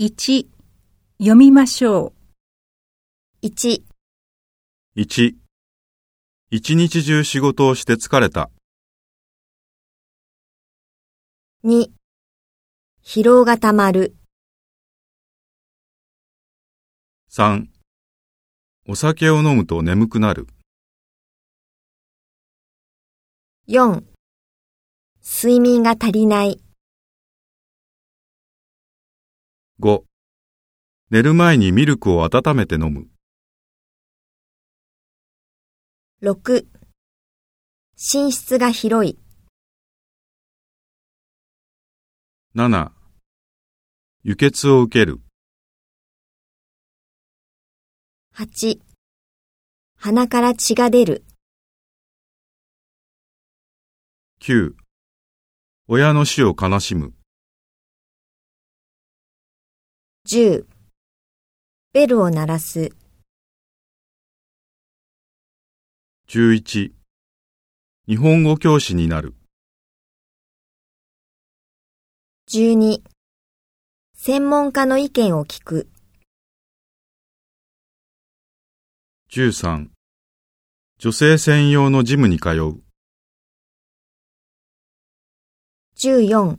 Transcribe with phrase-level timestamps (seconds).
[0.00, 0.48] 1
[1.18, 2.12] 読みましょ
[3.42, 3.46] う。
[3.46, 3.84] 1、
[4.96, 5.34] 1、
[6.50, 8.50] 一日中仕事をして疲れた。
[11.62, 11.90] 2、
[13.04, 14.16] 疲労がたまる。
[17.30, 17.66] 3、
[18.88, 20.48] お酒を飲むと眠くなる。
[23.68, 24.02] 4、
[25.22, 26.60] 睡眠が足りない。
[29.80, 30.04] 5、
[31.10, 33.08] 寝る前にミルクを温めて飲む。
[36.22, 36.64] 6、
[37.96, 39.18] 寝室が広い。
[42.54, 42.92] 7、
[44.22, 45.20] 輸血を受ける。
[48.36, 48.78] 8、
[49.96, 51.24] 鼻から血が出る。
[54.40, 54.74] 9、
[55.88, 57.12] 親の死を悲しむ。
[60.26, 60.64] 10、
[61.92, 62.96] ベルを鳴らす。
[66.28, 66.92] 11、
[68.08, 69.34] 日本語教師になる。
[72.48, 73.02] 12、
[74.14, 75.90] 専門家の意見を聞く。
[79.30, 79.90] 13、
[81.00, 82.80] 女性専用のジムに通う。
[85.98, 86.56] 14、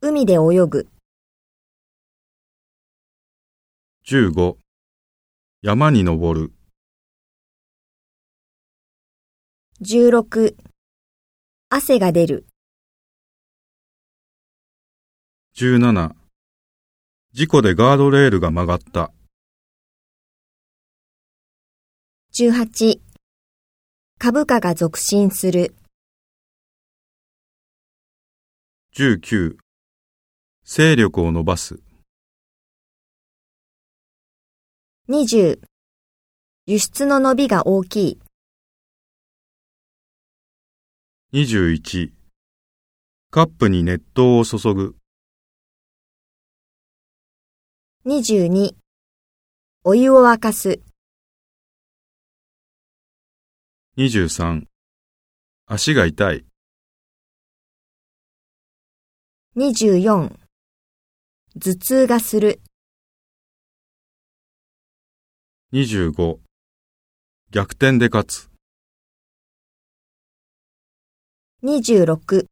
[0.00, 0.88] 海で泳ぐ。
[4.10, 4.56] 15、
[5.60, 6.52] 山に登る。
[9.82, 10.56] 16、
[11.68, 12.46] 汗が出る。
[15.56, 16.14] 17、
[17.34, 19.12] 事故でガードレールが曲がった。
[22.32, 23.00] 18、
[24.18, 25.76] 株価が続伸する。
[28.96, 29.58] 19、
[30.64, 31.87] 勢力を伸ばす。
[35.10, 35.58] 20、
[36.66, 38.20] 輸出の伸びが大きい。
[41.32, 42.10] 21、
[43.30, 44.96] カップに熱湯を注ぐ。
[48.04, 48.74] 22、
[49.84, 50.82] お湯を沸かす。
[53.96, 54.66] 23、
[55.64, 56.44] 足が痛い。
[59.56, 60.36] 24、
[61.58, 62.60] 頭痛がする。
[65.70, 66.38] 25、
[67.50, 68.50] 逆転で勝つ。
[71.62, 72.46] 26、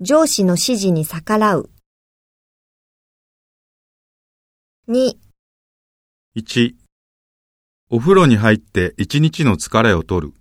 [0.00, 1.70] 上司の指示に逆らう。
[4.88, 5.12] 2、
[6.34, 6.74] 1、
[7.90, 10.34] お風呂に入って一日の疲れを取る。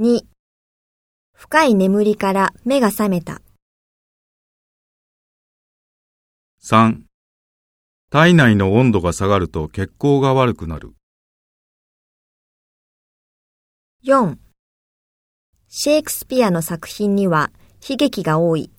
[0.00, 0.20] 2、
[1.32, 3.40] 深い眠りから目が覚めた。
[6.62, 7.09] 3、
[8.12, 10.94] 体内の温度が下がると血行が悪くなる。
[14.04, 14.36] 4、
[15.68, 17.52] シェイクスピアの作品には
[17.88, 18.72] 悲劇が多い。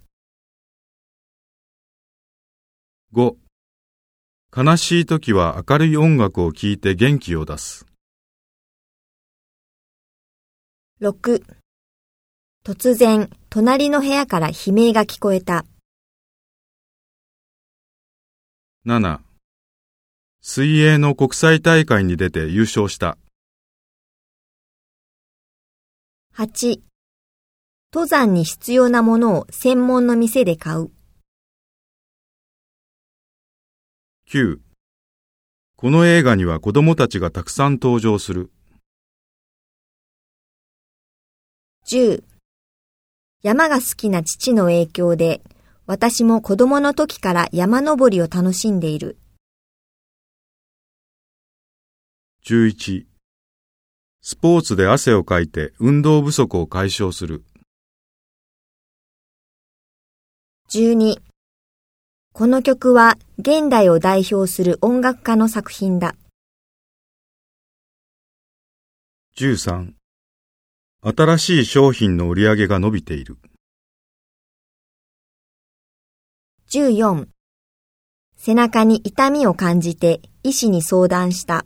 [3.13, 3.35] 5、
[4.53, 7.85] 悲しい時は明るい音楽を聴いて元気を出す。
[10.99, 11.41] 6、
[12.65, 15.63] 突然、隣の部屋から悲鳴が聞こえた。
[18.83, 19.19] 7、
[20.41, 23.15] 水泳の国際大会に出て優勝した。
[26.35, 26.79] 8、
[27.93, 30.89] 登山に必要なものを専門の店で買う。
[34.31, 34.57] 9、
[35.75, 38.51] この映画には子供たちがたくさん登場する。
[41.85, 42.23] 10、
[43.43, 45.43] 山が好きな父の影響で、
[45.93, 49.17] 私も子供の時から山登りを楽しんでいる。
[52.47, 53.07] 11、
[54.21, 57.43] スポーツで汗をかいて運動不足を解消する。
[60.69, 61.17] 12、
[62.31, 66.15] この曲は現代を代表する音楽家の作品だ。
[69.35, 69.91] 13、
[71.03, 73.35] 新しい商品の売り上げが伸びている。
[76.73, 77.27] 14、
[78.37, 81.65] 背中に痛みを感じて医師に相談した。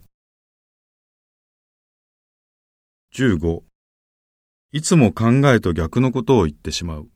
[3.13, 3.61] 15、
[4.71, 7.07] いつも考えと逆のことを言ってしまう。